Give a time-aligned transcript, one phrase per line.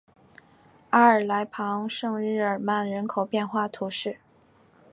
[0.89, 4.17] 阿尔来旁圣日耳曼人口变化图示